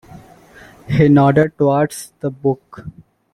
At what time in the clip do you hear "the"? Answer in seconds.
2.21-2.31